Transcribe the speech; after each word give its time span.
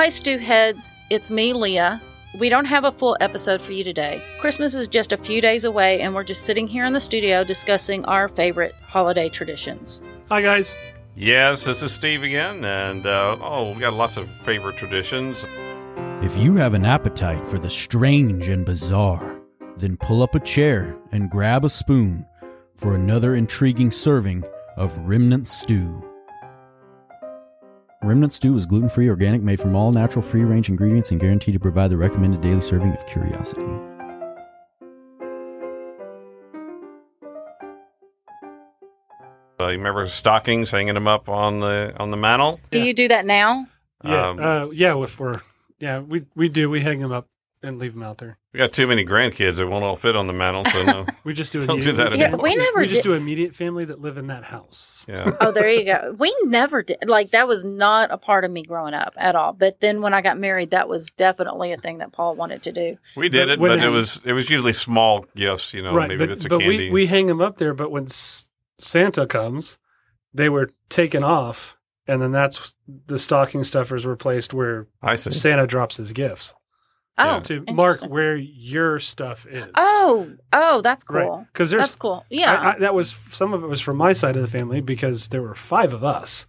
Hi, 0.00 0.08
Stew 0.08 0.38
Heads. 0.38 0.94
It's 1.10 1.30
me, 1.30 1.52
Leah. 1.52 2.00
We 2.38 2.48
don't 2.48 2.64
have 2.64 2.84
a 2.84 2.92
full 2.92 3.18
episode 3.20 3.60
for 3.60 3.72
you 3.72 3.84
today. 3.84 4.22
Christmas 4.38 4.74
is 4.74 4.88
just 4.88 5.12
a 5.12 5.18
few 5.18 5.42
days 5.42 5.66
away, 5.66 6.00
and 6.00 6.14
we're 6.14 6.24
just 6.24 6.46
sitting 6.46 6.66
here 6.66 6.86
in 6.86 6.94
the 6.94 7.00
studio 7.00 7.44
discussing 7.44 8.02
our 8.06 8.26
favorite 8.26 8.74
holiday 8.80 9.28
traditions. 9.28 10.00
Hi, 10.30 10.40
guys. 10.40 10.74
Yes, 11.14 11.64
this 11.64 11.82
is 11.82 11.92
Steve 11.92 12.22
again, 12.22 12.64
and 12.64 13.04
uh, 13.04 13.36
oh, 13.42 13.74
we 13.74 13.80
got 13.80 13.92
lots 13.92 14.16
of 14.16 14.26
favorite 14.30 14.78
traditions. 14.78 15.44
If 16.22 16.34
you 16.34 16.54
have 16.54 16.72
an 16.72 16.86
appetite 16.86 17.46
for 17.46 17.58
the 17.58 17.68
strange 17.68 18.48
and 18.48 18.64
bizarre, 18.64 19.42
then 19.76 19.98
pull 19.98 20.22
up 20.22 20.34
a 20.34 20.40
chair 20.40 20.98
and 21.12 21.30
grab 21.30 21.62
a 21.62 21.68
spoon 21.68 22.24
for 22.74 22.94
another 22.94 23.34
intriguing 23.34 23.90
serving 23.90 24.44
of 24.78 24.96
Remnant 25.06 25.46
Stew. 25.46 26.09
Remnant 28.02 28.32
Stew 28.32 28.56
is 28.56 28.64
gluten 28.64 28.88
free, 28.88 29.10
organic, 29.10 29.42
made 29.42 29.60
from 29.60 29.76
all 29.76 29.92
natural, 29.92 30.22
free 30.22 30.42
range 30.42 30.70
ingredients, 30.70 31.10
and 31.10 31.20
guaranteed 31.20 31.52
to 31.54 31.60
provide 31.60 31.88
the 31.90 31.98
recommended 31.98 32.40
daily 32.40 32.62
serving 32.62 32.92
of 32.94 33.04
curiosity. 33.06 33.66
Uh, 39.60 39.68
you 39.68 39.76
remember 39.78 40.06
stockings, 40.08 40.70
hanging 40.70 40.94
them 40.94 41.06
up 41.06 41.28
on 41.28 41.60
the 41.60 41.94
on 41.98 42.10
the 42.10 42.16
mantle? 42.16 42.60
Do 42.70 42.78
Yeah. 42.78 42.84
you 42.86 42.94
do 42.94 43.08
that 43.08 43.26
now? 43.26 43.66
Yeah, 44.02 44.28
Um, 44.28 44.38
uh, 44.40 44.66
yeah. 44.70 45.02
If 45.02 45.20
we're 45.20 45.40
yeah, 45.78 45.98
we 46.00 46.24
we 46.34 46.48
do. 46.48 46.70
We 46.70 46.80
hang 46.80 47.00
them 47.00 47.12
up 47.12 47.28
and 47.62 47.78
leave 47.78 47.92
them 47.94 48.02
out 48.02 48.18
there. 48.18 48.38
We 48.52 48.58
got 48.58 48.72
too 48.72 48.86
many 48.86 49.04
grandkids; 49.04 49.58
it 49.58 49.66
won't 49.66 49.84
all 49.84 49.96
fit 49.96 50.16
on 50.16 50.26
the 50.26 50.32
mantle. 50.32 50.64
So 50.66 50.82
no. 50.84 51.06
We 51.24 51.34
just 51.34 51.52
do. 51.52 51.60
Don't 51.66 51.76
immediate 51.76 51.90
do 51.92 51.96
that 51.98 52.10
family. 52.12 52.24
anymore. 52.24 52.48
Yeah, 52.48 52.54
we 52.54 52.56
never 52.56 52.78
We 52.80 52.86
just 52.86 53.02
did- 53.02 53.08
do 53.08 53.12
immediate 53.14 53.54
family 53.54 53.84
that 53.84 54.00
live 54.00 54.16
in 54.18 54.26
that 54.28 54.44
house. 54.44 55.04
yeah. 55.08 55.30
Oh, 55.40 55.52
there 55.52 55.68
you 55.68 55.84
go. 55.84 56.14
We 56.18 56.34
never 56.44 56.82
did. 56.82 56.98
Like, 57.06 57.30
that 57.32 57.46
was 57.46 57.64
not 57.64 58.10
a 58.10 58.16
part 58.18 58.44
of 58.44 58.50
me 58.50 58.62
growing 58.62 58.94
up 58.94 59.12
at 59.16 59.36
all. 59.36 59.52
But 59.52 59.80
then 59.80 60.00
when 60.02 60.14
I 60.14 60.20
got 60.22 60.38
married, 60.38 60.70
that 60.70 60.88
was 60.88 61.10
definitely 61.10 61.72
a 61.72 61.76
thing 61.76 61.98
that 61.98 62.12
Paul 62.12 62.34
wanted 62.36 62.62
to 62.64 62.72
do. 62.72 62.96
We 63.16 63.28
did 63.28 63.46
But 63.46 63.52
it, 63.52 63.58
but 63.60 63.78
it 63.78 63.90
was 63.90 64.20
it 64.24 64.32
was 64.32 64.48
usually 64.50 64.72
small 64.72 65.26
gifts, 65.36 65.74
you 65.74 65.82
know, 65.82 65.92
right, 65.94 66.08
maybe 66.08 66.26
but, 66.26 66.30
it's 66.32 66.44
a 66.44 66.48
but 66.48 66.60
candy. 66.60 66.86
we 66.88 66.90
we 66.90 67.06
hang 67.06 67.26
them 67.26 67.40
up 67.40 67.58
there. 67.58 67.74
But 67.74 67.90
when 67.90 68.04
S- 68.04 68.50
Santa 68.78 69.26
comes, 69.26 69.78
they 70.32 70.48
were 70.48 70.70
taken 70.88 71.22
off, 71.22 71.76
and 72.06 72.20
then 72.22 72.32
that's 72.32 72.74
the 73.06 73.18
stocking 73.18 73.64
stuffers 73.64 74.04
were 74.06 74.16
placed 74.16 74.54
where 74.54 74.86
I 75.02 75.14
see. 75.16 75.30
Santa 75.30 75.66
drops 75.66 75.96
his 75.98 76.12
gifts 76.12 76.54
Oh, 77.26 77.40
to 77.40 77.64
mark 77.72 78.00
where 78.02 78.36
your 78.36 78.98
stuff 79.00 79.46
is. 79.46 79.70
Oh, 79.74 80.32
oh, 80.52 80.80
that's 80.82 81.04
cool. 81.04 81.46
because 81.52 81.70
there's 81.70 81.82
That's 81.82 81.96
cool. 81.96 82.24
Yeah. 82.30 82.52
I, 82.52 82.72
I, 82.74 82.78
that 82.78 82.94
was 82.94 83.12
some 83.30 83.52
of 83.52 83.62
it 83.62 83.66
was 83.66 83.80
from 83.80 83.96
my 83.96 84.12
side 84.12 84.36
of 84.36 84.42
the 84.42 84.48
family 84.58 84.80
because 84.80 85.28
there 85.28 85.42
were 85.42 85.54
five 85.54 85.92
of 85.92 86.02
us, 86.04 86.46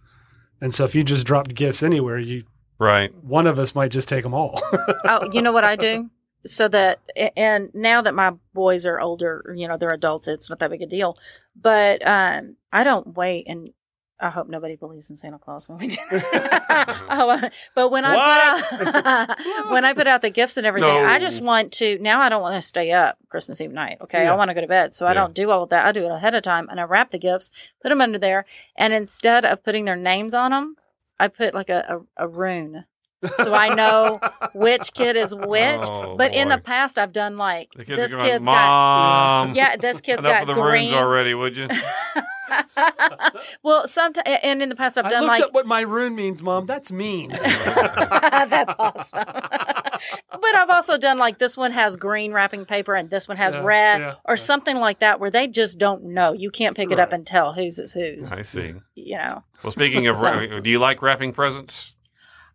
and 0.60 0.74
so 0.74 0.84
if 0.84 0.94
you 0.94 1.02
just 1.02 1.26
dropped 1.26 1.54
gifts 1.54 1.82
anywhere, 1.82 2.18
you 2.18 2.44
Right. 2.78 3.14
one 3.22 3.46
of 3.46 3.58
us 3.58 3.74
might 3.74 3.92
just 3.92 4.08
take 4.08 4.24
them 4.24 4.34
all. 4.34 4.60
oh, 5.04 5.28
you 5.32 5.40
know 5.40 5.52
what 5.52 5.62
I 5.64 5.76
do? 5.76 6.10
So 6.44 6.66
that, 6.66 6.98
and 7.36 7.70
now 7.72 8.02
that 8.02 8.14
my 8.14 8.32
boys 8.52 8.84
are 8.86 9.00
older, 9.00 9.54
you 9.56 9.68
know, 9.68 9.76
they're 9.76 9.94
adults, 9.94 10.26
it's 10.26 10.50
not 10.50 10.58
that 10.58 10.70
big 10.70 10.82
a 10.82 10.86
deal. 10.86 11.16
But 11.54 12.04
um, 12.04 12.56
I 12.72 12.82
don't 12.82 13.14
wait, 13.16 13.46
and 13.46 13.70
I 14.22 14.30
hope 14.30 14.48
nobody 14.48 14.76
believes 14.76 15.10
in 15.10 15.16
Santa 15.16 15.38
Claus 15.38 15.68
when 15.68 15.78
we 15.78 15.88
do. 15.88 15.98
oh, 16.12 17.28
uh, 17.30 17.50
but 17.74 17.90
when 17.90 18.04
I 18.04 18.14
put 18.70 18.80
out 18.88 19.38
when 19.72 19.84
I 19.84 19.92
put 19.92 20.06
out 20.06 20.22
the 20.22 20.30
gifts 20.30 20.56
and 20.56 20.66
everything, 20.66 20.88
I 20.90 21.18
just 21.18 21.42
want 21.42 21.72
to. 21.74 21.98
Now 21.98 22.20
I 22.20 22.28
don't 22.28 22.40
want 22.40 22.54
to 22.54 22.66
stay 22.66 22.92
up 22.92 23.18
Christmas 23.28 23.60
Eve 23.60 23.72
night. 23.72 23.98
Okay, 24.00 24.22
Yeah. 24.24 24.32
I 24.32 24.36
want 24.36 24.48
to 24.50 24.54
go 24.54 24.60
to 24.60 24.66
bed, 24.66 24.94
so 24.94 25.06
I 25.06 25.12
don't 25.14 25.34
do 25.34 25.50
all 25.50 25.64
of 25.64 25.70
that. 25.70 25.84
I 25.84 25.92
do 25.92 26.04
it 26.04 26.10
ahead 26.10 26.34
of 26.34 26.42
time, 26.42 26.68
and 26.70 26.80
I 26.80 26.84
wrap 26.84 27.10
the 27.10 27.18
gifts, 27.18 27.50
put 27.82 27.88
them 27.88 28.00
under 28.00 28.18
there, 28.18 28.46
and 28.76 28.92
instead 28.92 29.44
of 29.44 29.62
putting 29.64 29.84
their 29.86 29.96
names 29.96 30.34
on 30.34 30.52
them, 30.52 30.76
I 31.18 31.28
put 31.28 31.52
like 31.52 31.68
a, 31.68 32.02
a, 32.16 32.24
a 32.24 32.28
rune. 32.28 32.84
so 33.36 33.54
I 33.54 33.72
know 33.74 34.18
which 34.52 34.92
kid 34.94 35.14
is 35.16 35.32
which. 35.34 35.80
Oh, 35.82 36.16
but 36.16 36.34
in 36.34 36.48
the 36.48 36.58
past, 36.58 36.98
I've 36.98 37.12
done 37.12 37.36
like 37.38 37.70
kids 37.70 37.88
this 37.88 38.14
kid's 38.16 38.44
got 38.44 39.46
Mom. 39.46 39.54
yeah, 39.54 39.76
this 39.76 40.00
kid's 40.00 40.22
got 40.24 40.46
the 40.46 40.54
green. 40.54 40.92
already, 40.94 41.34
would 41.34 41.56
you? 41.56 41.68
Well, 43.62 43.86
sometimes 43.86 44.26
and 44.42 44.62
in 44.62 44.68
the 44.68 44.74
past, 44.76 44.96
I've 44.98 45.04
done 45.04 45.12
I 45.12 45.14
done 45.14 45.22
looked 45.22 45.32
like 45.40 45.42
up 45.48 45.54
what 45.54 45.66
my 45.66 45.80
rune 45.82 46.14
means, 46.14 46.42
Mom. 46.42 46.66
That's 46.66 46.90
mean. 46.92 47.28
That's 47.42 48.74
awesome. 48.78 49.24
but 49.24 50.54
I've 50.54 50.70
also 50.70 50.98
done 50.98 51.18
like 51.18 51.38
this 51.38 51.56
one 51.56 51.72
has 51.72 51.96
green 51.96 52.32
wrapping 52.32 52.64
paper 52.64 52.94
and 52.94 53.10
this 53.10 53.28
one 53.28 53.36
has 53.36 53.54
Yeah, 53.54 53.62
red 53.62 54.00
yeah, 54.00 54.14
or 54.24 54.34
yeah. 54.34 54.42
something 54.42 54.76
like 54.78 54.98
that 55.00 55.20
where 55.20 55.30
they 55.30 55.46
just 55.46 55.78
don't 55.78 56.04
know. 56.04 56.32
You 56.32 56.50
can't 56.50 56.76
pick 56.76 56.90
it 56.90 56.98
up 56.98 57.12
and 57.12 57.26
tell 57.26 57.52
whose 57.52 57.78
is 57.78 57.92
whose. 57.92 58.32
I 58.32 58.42
see. 58.42 58.74
You 58.94 59.16
know. 59.18 59.44
Well, 59.62 59.70
speaking 59.70 60.06
of, 60.06 60.18
So- 60.18 60.60
do 60.60 60.70
you 60.70 60.78
like 60.78 61.02
wrapping 61.02 61.32
presents? 61.32 61.94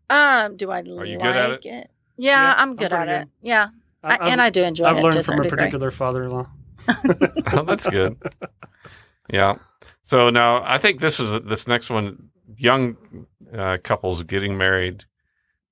Um, 0.09 0.55
do 0.55 0.71
I 0.71 0.79
Are 0.79 0.83
like 0.83 1.07
you 1.09 1.17
good 1.17 1.35
at 1.35 1.49
it? 1.51 1.61
Yeah, 1.65 1.83
Yeah, 2.17 2.53
I'm 2.57 2.69
I'm 2.71 2.75
good 2.77 2.93
at 2.93 3.07
it. 3.09 3.27
Yeah. 3.41 3.69
I, 4.03 4.15
and 4.29 4.41
I 4.41 4.49
do 4.49 4.63
enjoy 4.63 4.85
I've 4.85 4.97
it 4.97 5.03
learned 5.03 5.13
to 5.17 5.23
from 5.23 5.39
a 5.39 5.43
degree. 5.43 5.57
particular 5.57 5.91
father-in-law. 5.91 6.47
oh, 6.87 7.63
that's 7.63 7.89
good. 7.89 8.15
Yeah. 9.33 9.55
So 10.03 10.29
now 10.29 10.61
I 10.63 10.77
think 10.77 10.99
this 10.99 11.19
is 11.19 11.31
this 11.45 11.67
next 11.67 11.89
one. 11.89 12.29
Young 12.55 12.95
uh, 13.53 13.77
couples 13.83 14.23
getting 14.23 14.57
married. 14.57 15.03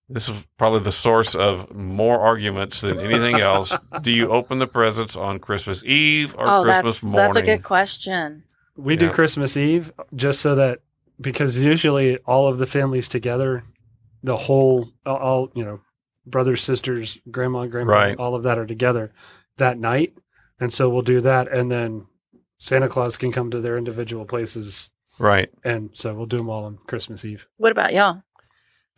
This 0.08 0.30
is 0.30 0.36
probably 0.58 0.82
the 0.82 0.92
source 0.92 1.34
of 1.34 1.74
more 1.74 2.20
arguments 2.20 2.82
than 2.82 3.00
anything 3.00 3.40
else. 3.40 3.76
Do 4.02 4.12
you 4.12 4.30
open 4.32 4.60
the 4.60 4.68
presents 4.68 5.16
on 5.16 5.40
Christmas 5.40 5.84
Eve 5.84 6.36
or 6.38 6.48
Oh, 6.48 6.64
Christmas 6.64 6.96
that's 6.96 7.04
morning? 7.06 7.26
that's 7.26 7.38
a 7.38 7.42
good 7.42 7.64
question. 7.64 8.44
We 8.78 8.98
do 8.98 9.10
Christmas 9.10 9.56
Eve 9.56 9.92
just 10.16 10.42
so 10.42 10.54
that 10.56 10.82
because 11.20 11.58
usually 11.58 12.18
all 12.26 12.48
of 12.48 12.58
the 12.58 12.66
families 12.68 13.08
together, 13.08 13.64
the 14.22 14.36
whole 14.36 14.90
all, 15.06 15.16
all 15.18 15.52
you 15.56 15.64
know, 15.64 15.80
brothers, 16.28 16.62
sisters, 16.62 17.18
grandma, 17.32 17.68
grandma, 17.68 17.94
Right. 17.94 18.18
all 18.18 18.36
of 18.36 18.44
that 18.44 18.58
are 18.58 18.66
together 18.66 19.14
that 19.58 19.80
night, 19.80 20.14
and 20.60 20.74
so 20.74 20.90
we'll 20.90 21.04
do 21.04 21.22
that, 21.22 21.48
and 21.48 21.72
then 21.72 22.06
Santa 22.58 22.88
Claus 22.88 23.18
can 23.18 23.32
come 23.32 23.52
to 23.52 23.60
their 23.60 23.78
individual 23.78 24.26
places, 24.26 24.90
Right. 25.20 25.50
and 25.64 25.90
so 25.94 26.14
we'll 26.14 26.26
do 26.26 26.38
them 26.38 26.50
all 26.50 26.66
on 26.66 26.78
Christmas 26.88 27.24
Eve. 27.26 27.48
What 27.58 27.72
about 27.72 27.94
y'all? 27.94 28.22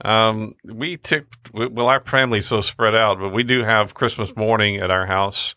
Um, 0.04 0.54
we 0.64 0.98
took 0.98 1.26
well, 1.54 1.88
our 1.88 2.02
family's 2.02 2.46
so 2.48 2.62
spread 2.62 2.94
out, 2.96 3.20
but 3.20 3.30
we 3.34 3.44
do 3.44 3.64
have 3.64 3.94
Christmas 3.96 4.36
morning 4.36 4.78
at 4.78 4.92
our 4.92 5.06
house. 5.08 5.56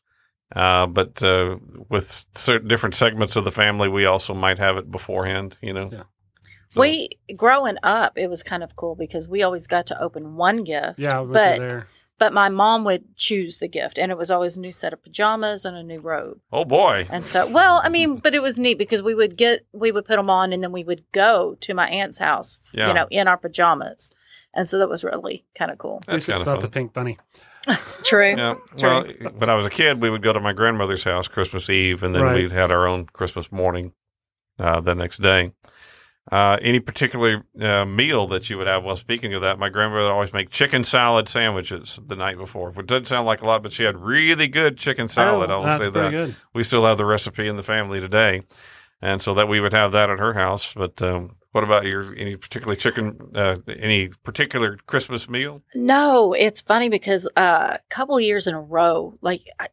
Uh, 0.57 0.87
but 0.87 1.23
uh, 1.23 1.57
with 1.91 2.25
certain 2.35 2.67
different 2.67 2.95
segments 2.97 3.37
of 3.37 3.45
the 3.45 3.53
family, 3.53 3.89
we 3.89 4.07
also 4.07 4.35
might 4.35 4.59
have 4.59 4.77
it 4.79 4.91
beforehand. 4.91 5.57
You 5.61 5.75
know. 5.75 5.91
Yeah. 5.93 6.03
So- 6.71 6.81
We 6.81 7.11
growing 7.37 7.77
up, 7.83 8.17
it 8.17 8.29
was 8.31 8.43
kind 8.43 8.63
of 8.63 8.75
cool 8.77 8.95
because 8.97 9.29
we 9.29 9.43
always 9.43 9.67
got 9.67 9.87
to 9.89 10.01
open 10.03 10.37
one 10.37 10.65
gift. 10.65 10.99
Yeah, 10.99 11.23
But- 11.23 11.59
there. 11.59 11.87
But 12.21 12.33
my 12.35 12.49
mom 12.51 12.85
would 12.85 13.17
choose 13.17 13.59
the 13.59 13.67
gift, 13.67 13.99
and 13.99 14.13
it 14.13 14.19
was 14.19 14.31
always 14.31 14.57
a 14.57 14.61
new 14.61 14.71
set 14.73 14.93
of 14.93 15.03
pajamas 15.03 15.65
and 15.65 15.77
a 15.77 15.83
new 15.83 15.99
robe. 16.01 16.39
Oh 16.53 16.65
boy. 16.67 17.09
And 17.11 17.25
so, 17.27 17.51
well, 17.51 17.81
I 17.83 17.89
mean, 17.89 18.17
but 18.19 18.35
it 18.35 18.43
was 18.43 18.59
neat 18.59 18.77
because 18.79 19.01
we 19.03 19.15
would 19.15 19.37
get, 19.39 19.67
we 19.73 19.91
would 19.91 20.05
put 20.05 20.17
them 20.17 20.29
on, 20.31 20.53
and 20.53 20.63
then 20.63 20.71
we 20.71 20.85
would 20.85 21.03
go 21.13 21.57
to 21.63 21.73
my 21.75 21.89
aunt's 21.89 22.19
house, 22.19 22.59
Yeah. 22.73 22.89
you 22.89 22.95
know, 22.95 23.07
in 23.11 23.27
our 23.27 23.39
pajamas, 23.39 24.11
and 24.55 24.69
so 24.69 24.79
that 24.79 24.89
was 24.91 25.03
really 25.03 25.47
kind 25.55 25.71
of 25.71 25.79
cool. 25.79 26.03
At 26.07 26.15
least 26.15 26.27
That's 26.27 26.41
it's 26.43 26.45
kind 26.45 26.57
not 26.57 26.61
the 26.61 26.69
pink 26.69 26.93
bunny. 26.93 27.19
True. 28.03 28.35
Yeah. 28.37 28.55
True. 28.79 29.15
Well, 29.23 29.33
when 29.39 29.49
I 29.51 29.55
was 29.55 29.65
a 29.67 29.71
kid, 29.71 30.01
we 30.03 30.11
would 30.11 30.23
go 30.23 30.33
to 30.35 30.41
my 30.41 30.53
grandmother's 30.53 31.05
house 31.05 31.27
Christmas 31.27 31.71
Eve, 31.71 32.03
and 32.03 32.15
then 32.15 32.23
Right. 32.23 32.49
we 32.51 32.55
had 32.55 32.71
our 32.71 32.87
own 32.87 33.07
Christmas 33.07 33.51
morning 33.51 33.93
uh, 34.59 34.81
the 34.81 34.95
next 34.95 35.23
day. 35.23 35.53
Uh, 36.31 36.57
any 36.63 36.79
particular 36.79 37.45
uh, 37.61 37.85
meal 37.85 38.29
that 38.29 38.49
you 38.49 38.57
would 38.57 38.69
have? 38.69 38.85
Well, 38.85 38.95
speaking 38.95 39.35
of 39.35 39.43
that, 39.43 39.59
my 39.59 39.69
grandmother 39.69 40.05
would 40.05 40.13
always 40.13 40.33
make 40.33 40.51
chicken 40.51 40.85
salad 40.85 41.29
sandwiches 41.29 41.99
the 42.07 42.15
night 42.15 42.39
before. 42.39 42.73
It 42.79 42.87
doesn't 42.87 43.09
sound 43.09 43.27
like 43.27 43.43
a 43.43 43.47
lot, 43.47 43.65
but 43.65 43.73
she 43.73 43.83
had 43.83 43.99
really 43.99 44.47
good 44.47 44.77
chicken 44.77 45.09
salad. 45.09 45.51
Oh, 45.51 45.63
I 45.63 45.77
will 45.77 45.85
say 45.85 45.91
that. 45.91 46.11
good. 46.11 46.37
We 46.55 46.63
still 46.63 46.85
have 46.87 46.99
the 46.99 47.05
recipe 47.05 47.49
in 47.49 47.57
the 47.57 47.65
family 47.65 48.01
today, 48.01 48.43
and 49.03 49.21
so 49.21 49.35
that 49.35 49.49
we 49.49 49.59
would 49.61 49.73
have 49.73 49.91
that 49.93 50.09
at 50.09 50.21
her 50.21 50.35
house. 50.35 50.73
But 50.73 51.03
um, 51.03 51.33
what 51.51 51.65
about 51.65 51.85
your 51.85 52.15
any 52.15 52.37
particular 52.37 52.77
chicken? 52.77 53.33
Uh, 53.35 53.57
any 53.67 54.09
particular 54.09 54.79
Christmas 54.87 55.29
meal? 55.29 55.63
No, 55.75 56.33
it's 56.33 56.61
funny 56.61 56.89
because 56.89 57.29
uh, 57.37 57.77
a 57.77 57.81
couple 57.89 58.21
years 58.21 58.47
in 58.47 58.55
a 58.55 58.61
row, 58.61 59.15
like 59.21 59.43
I, 59.59 59.67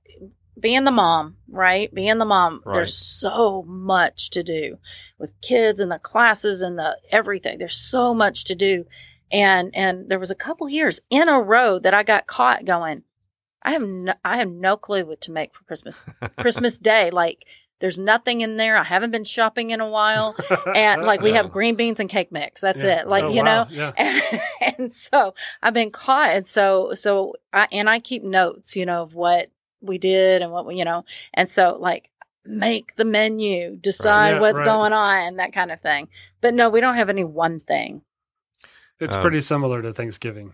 being 0.59 0.83
the 0.86 0.92
mom, 0.92 1.38
right? 1.50 1.94
Being 1.94 2.18
the 2.18 2.25
mom, 2.25 2.62
Right. 2.65 2.74
there's 2.75 2.98
so 2.98 3.63
much 3.63 4.30
to 4.31 4.44
do 4.44 4.77
with 5.19 5.39
kids 5.42 5.80
and 5.80 5.92
the 5.92 6.00
classes 6.00 6.62
and 6.62 6.77
the 6.80 6.98
everything. 7.12 7.57
There's 7.59 7.75
so 7.77 8.13
much 8.13 8.44
to 8.45 8.56
do, 8.56 8.86
and 9.31 9.69
and 9.75 10.09
there 10.09 10.19
was 10.19 10.31
a 10.31 10.36
couple 10.36 10.68
years 10.69 11.00
in 11.09 11.30
a 11.30 11.39
row 11.42 11.80
that 11.80 11.94
I 11.94 12.04
got 12.04 12.27
caught 12.27 12.65
going. 12.65 13.04
I 13.63 13.71
have 13.71 13.81
no, 13.81 14.13
I 14.24 14.38
have 14.38 14.50
no 14.50 14.77
clue 14.77 15.06
what 15.06 15.21
to 15.21 15.31
make 15.31 15.54
for 15.54 15.63
Christmas 15.65 16.06
Christmas 16.39 16.77
Day. 16.77 17.10
Like 17.10 17.45
there's 17.80 18.00
nothing 18.00 18.42
in 18.42 18.57
there. 18.57 18.75
I 18.77 18.83
haven't 18.83 19.12
been 19.12 19.24
shopping 19.24 19.69
in 19.69 19.81
a 19.81 19.89
while, 19.89 20.36
and 20.74 21.03
like 21.03 21.21
we 21.21 21.33
have 21.33 21.51
green 21.51 21.75
beans 21.75 22.00
and 22.00 22.10
cake 22.10 22.31
mix. 22.31 22.62
That's 22.62 22.83
Yeah. 22.83 23.01
it. 23.01 23.07
Like 23.07 23.25
Oh, 23.25 23.30
you 23.30 23.44
wow. 23.44 23.63
know, 23.63 23.68
Yeah. 23.69 23.92
and, 23.98 24.21
and 24.80 24.94
so 24.94 25.33
I've 25.62 25.74
been 25.74 25.92
caught, 25.92 26.31
and 26.31 26.48
so 26.48 26.94
so 26.95 27.36
I 27.53 27.68
and 27.71 27.88
I 27.89 28.00
keep 28.00 28.24
notes, 28.24 28.75
you 28.75 28.86
know, 28.86 29.03
of 29.03 29.13
what 29.13 29.51
we 29.81 29.97
did 29.97 30.41
and 30.41 30.51
what 30.51 30.65
we, 30.65 30.75
you 30.75 30.85
know, 30.85 31.06
and 31.33 31.47
so 31.50 31.77
like 31.79 32.09
make 32.45 32.95
the 32.95 33.06
menu, 33.06 33.75
decide 33.75 34.35
Yeah, 34.35 34.39
what's 34.39 34.59
right. 34.59 34.65
going 34.65 34.94
on, 34.94 35.35
that 35.35 35.51
kind 35.53 35.71
of 35.71 35.81
thing. 35.81 36.07
But 36.41 36.53
no, 36.53 36.69
we 36.69 36.79
don't 36.81 36.95
have 36.95 37.09
any 37.09 37.24
one 37.24 37.59
thing. 37.59 38.01
It's 39.00 39.15
Um, 39.15 39.21
pretty 39.21 39.41
similar 39.41 39.81
to 39.81 39.94
Thanksgiving. 39.94 40.53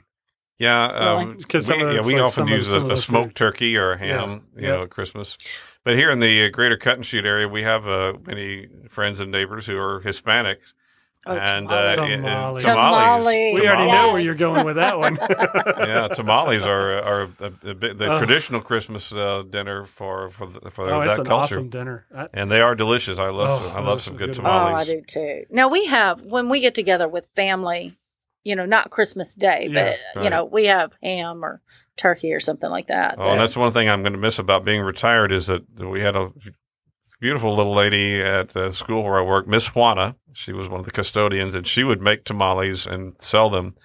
Yeah, 0.59 0.87
because 0.87 1.23
um, 1.23 1.39
'Cause 1.49 1.65
some 1.67 1.77
we, 1.79 1.85
of 1.85 1.93
yeah, 1.93 2.01
we 2.05 2.13
like 2.13 2.21
often 2.23 2.31
some 2.31 2.43
of- 2.43 2.49
use 2.49 2.73
a, 2.73 2.85
a 2.87 2.97
smoked 2.97 3.29
food. 3.29 3.35
turkey 3.35 3.77
or 3.77 3.93
a 3.93 3.97
ham, 3.97 4.47
you 4.55 4.63
Yeah. 4.63 4.69
know, 4.75 4.83
at 4.83 4.89
Christmas. 4.89 5.37
But 5.83 5.95
here 5.95 6.09
in 6.11 6.19
the 6.19 6.45
uh, 6.45 6.49
greater 6.49 6.77
Cut 6.77 6.95
and 6.95 7.05
Shoot 7.05 7.25
area, 7.25 7.47
we 7.47 7.63
have 7.63 7.87
uh, 7.87 8.13
many 8.25 8.67
friends 8.89 9.19
and 9.19 9.31
neighbors 9.31 9.65
who 9.65 9.77
are 9.77 9.99
Hispanic. 10.01 10.59
Oh, 11.25 11.31
and 11.37 11.69
tamales. 11.69 11.97
uh, 11.97 12.01
and- 12.01 12.11
and 12.13 12.23
Tamales. 12.23 12.63
Tamales. 12.63 13.25
We 13.53 13.67
already 13.67 13.85
Yes. 13.85 13.91
know 13.93 14.11
where 14.11 14.21
you're 14.21 14.35
going 14.35 14.65
with 14.65 14.75
that 14.75 14.99
one. 14.99 15.17
yeah, 15.87 16.07
tamales 16.09 16.63
are 16.65 17.01
are 17.01 17.21
a, 17.39 17.69
a 17.69 17.73
bit, 17.73 17.97
the 17.97 18.11
Oh. 18.13 18.17
traditional 18.19 18.59
Christmas 18.61 19.11
uh, 19.13 19.43
dinner 19.49 19.85
for 19.85 20.29
for 20.31 20.47
the, 20.47 20.69
for 20.69 20.89
oh, 20.91 20.99
that 20.99 21.09
it's 21.09 21.17
an 21.19 21.25
culture, 21.25 21.55
awesome 21.55 21.69
dinner. 21.69 22.05
I, 22.15 22.27
and 22.33 22.51
they 22.51 22.59
are 22.61 22.75
delicious. 22.75 23.19
I 23.19 23.29
love 23.29 23.61
Oh, 23.63 23.77
I 23.77 23.81
love 23.81 24.01
some 24.01 24.11
some 24.13 24.17
good 24.17 24.35
good 24.35 24.45
Oh. 24.45 24.49
I 24.49 24.83
do 24.83 25.01
too. 25.07 25.45
Now 25.49 25.69
we 25.69 25.85
have 25.85 26.21
when 26.23 26.49
we 26.49 26.59
get 26.59 26.75
together 26.75 27.07
with 27.07 27.27
family, 27.35 27.95
you 28.43 28.55
know, 28.55 28.65
not 28.65 28.89
Christmas 28.89 29.33
Day, 29.33 29.67
Yeah, 29.69 29.73
but 30.13 30.17
right. 30.19 30.23
you 30.25 30.29
know, 30.29 30.43
we 30.43 30.65
have 30.65 30.91
ham 31.01 31.45
or 31.45 31.61
turkey 31.95 32.33
or 32.33 32.39
something 32.41 32.69
like 32.69 32.87
that. 32.87 33.15
Oh, 33.17 33.29
and 33.31 33.39
that's 33.39 33.55
one 33.55 33.71
thing 33.71 33.87
I'm 33.87 34.01
going 34.01 34.11
to 34.13 34.19
miss 34.19 34.39
about 34.39 34.65
being 34.65 34.81
retired 34.81 35.31
is 35.31 35.47
that 35.47 35.63
we 35.79 36.01
had 36.01 36.15
a 36.17 36.31
beautiful 37.23 37.55
little 37.55 37.73
lady 37.73 38.21
at 38.21 38.49
the 38.49 38.69
school 38.71 39.01
where 39.01 39.17
I 39.17 39.21
work, 39.21 39.47
Miss 39.47 39.73
Juana. 39.73 40.17
She 40.33 40.51
was 40.51 40.67
one 40.67 40.81
of 40.81 40.85
the 40.85 40.91
custodians, 40.91 41.55
and 41.55 41.65
she 41.65 41.85
would 41.85 42.01
make 42.01 42.25
tamales 42.25 42.85
and 42.85 43.15
sell 43.19 43.49
them. 43.49 43.75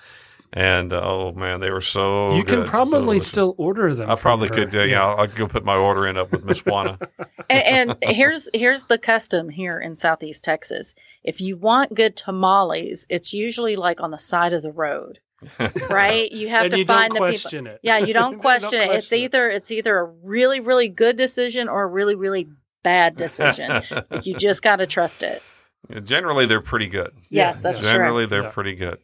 And 0.52 0.92
uh, 0.92 1.00
oh 1.04 1.32
man, 1.32 1.60
they 1.60 1.70
were 1.70 1.80
so. 1.80 2.34
you 2.34 2.42
can 2.42 2.60
good, 2.60 2.66
so 2.66 2.70
probably 2.70 3.00
delicious. 3.00 3.28
still 3.28 3.54
order 3.56 3.94
them. 3.94 4.10
I 4.10 4.16
probably 4.16 4.48
her. 4.48 4.54
could. 4.54 4.74
Uh, 4.74 4.82
yeah, 4.82 5.06
I'll, 5.06 5.20
I'll 5.20 5.26
go 5.28 5.46
put 5.46 5.64
my 5.64 5.76
order 5.76 6.08
in 6.08 6.16
up 6.16 6.32
with 6.32 6.44
Miss 6.44 6.64
Juana. 6.66 6.98
and, 7.50 7.94
and 8.02 8.16
here's 8.16 8.50
here's 8.52 8.84
the 8.84 8.98
custom 8.98 9.50
here 9.50 9.78
in 9.78 9.94
Southeast 9.94 10.42
Texas. 10.42 10.96
If 11.22 11.40
you 11.40 11.56
want 11.56 11.94
good 11.94 12.16
tamales, 12.16 13.06
it's 13.08 13.32
usually 13.32 13.76
like 13.76 14.00
on 14.00 14.10
the 14.10 14.18
side 14.18 14.52
of 14.52 14.62
the 14.62 14.72
road, 14.72 15.20
right? 15.88 16.32
You 16.32 16.48
have 16.48 16.64
and 16.64 16.70
to 16.72 16.78
you 16.78 16.86
find 16.86 17.12
don't 17.12 17.30
the 17.30 17.38
people. 17.38 17.66
it. 17.68 17.80
Yeah, 17.84 17.98
you 18.06 18.14
don't 18.14 18.40
question 18.40 18.80
it. 18.80 18.90
It's 18.90 18.90
question 18.90 19.18
either 19.18 19.48
it's 19.48 19.70
either 19.70 19.98
a 19.98 20.04
really 20.04 20.58
really 20.58 20.88
good 20.88 21.16
decision 21.16 21.68
or 21.68 21.84
a 21.84 21.86
really 21.86 22.16
really 22.16 22.48
bad 22.82 23.16
decision. 23.16 23.82
Like, 24.10 24.26
you 24.26 24.34
just 24.36 24.62
got 24.62 24.76
to 24.76 24.86
trust 24.86 25.22
it. 25.22 25.42
Generally, 26.04 26.46
they're 26.46 26.60
pretty 26.60 26.86
good. 26.88 27.12
Yes, 27.30 27.62
Yeah, 27.64 27.72
that's 27.72 27.84
Generally, 27.84 28.24
true. 28.24 28.30
they're 28.30 28.42
Yeah. 28.44 28.50
pretty 28.50 28.74
good. 28.74 28.98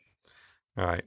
All 0.77 0.85
right. 0.87 1.05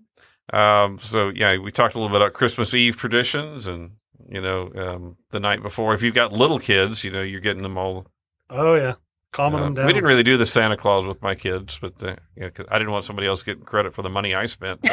Um, 0.54 0.98
so 1.00 1.30
yeah, 1.30 1.58
we 1.58 1.72
talked 1.72 1.96
a 1.96 2.00
little 2.00 2.10
bit 2.16 2.22
about 2.22 2.34
Christmas 2.34 2.74
Eve 2.74 2.96
traditions, 2.96 3.68
and 3.68 3.92
you 4.30 4.40
know, 4.42 4.72
um, 4.75 5.18
the 5.31 5.40
night 5.42 5.62
before. 5.62 5.94
If 5.94 6.02
you've 6.02 6.16
got 6.16 6.31
little 6.31 6.58
kids, 6.60 7.04
you 7.04 7.12
know, 7.12 7.22
you're 7.22 7.42
getting 7.42 7.64
them 7.64 7.78
all. 7.78 8.08
Oh 8.50 8.75
yeah, 8.75 8.94
calming 9.34 9.60
uh, 9.60 9.63
them 9.66 9.74
down. 9.74 9.86
we 9.88 9.92
didn't 9.94 10.08
really 10.08 10.24
do 10.24 10.38
the 10.38 10.46
Santa 10.46 10.78
Claus 10.78 11.04
with 11.06 11.22
my 11.22 11.36
kids, 11.36 11.78
but 11.81 12.02
uh, 12.02 12.16
yeah, 12.38 12.50
'cause 12.50 12.66
I 12.72 12.78
didn't 12.80 12.94
want 12.94 13.04
somebody 13.04 13.28
else 13.28 13.44
getting 13.44 13.66
credit 13.66 13.94
for 13.94 14.04
the 14.04 14.10
money 14.10 14.34
I 14.34 14.46
spent. 14.46 14.80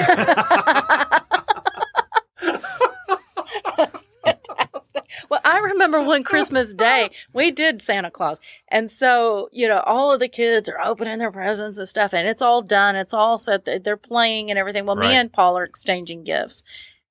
That's 3.77 4.05
fantastic. 4.25 5.05
Well, 5.35 5.41
I 5.45 5.59
remember 5.59 6.01
one 6.01 6.23
Christmas 6.33 6.75
day 6.75 7.11
we 7.33 7.51
did 7.51 7.83
Santa 7.83 8.09
Claus, 8.11 8.39
and 8.69 8.89
so 8.91 9.49
you 9.53 9.67
know 9.67 9.81
all 9.81 10.13
of 10.13 10.21
the 10.21 10.29
kids 10.29 10.69
are 10.69 10.81
opening 10.81 11.19
their 11.19 11.33
presents 11.33 11.77
and 11.79 11.89
stuff, 11.89 12.13
and 12.15 12.29
it's 12.29 12.41
all 12.43 12.63
done. 12.63 12.95
It's 12.95 13.13
all 13.13 13.37
set. 13.37 13.65
They're 13.83 13.97
playing 13.97 14.51
and 14.51 14.59
everything. 14.59 14.87
Well, 14.87 14.95
Right. 14.95 15.09
me 15.09 15.15
and 15.17 15.33
Paul 15.33 15.59
are 15.59 15.65
exchanging 15.65 16.23
gifts, 16.23 16.63